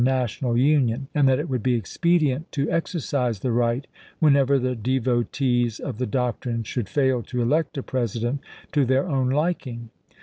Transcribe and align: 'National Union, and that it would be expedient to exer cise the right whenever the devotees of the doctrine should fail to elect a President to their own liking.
'National 0.21 0.57
Union, 0.57 1.07
and 1.13 1.29
that 1.29 1.37
it 1.37 1.47
would 1.47 1.61
be 1.61 1.75
expedient 1.75 2.51
to 2.53 2.65
exer 2.65 2.97
cise 2.97 3.41
the 3.41 3.51
right 3.51 3.85
whenever 4.17 4.57
the 4.57 4.75
devotees 4.75 5.79
of 5.79 5.99
the 5.99 6.07
doctrine 6.07 6.63
should 6.63 6.89
fail 6.89 7.21
to 7.21 7.39
elect 7.39 7.77
a 7.77 7.83
President 7.83 8.39
to 8.71 8.83
their 8.83 9.07
own 9.07 9.29
liking. 9.29 9.91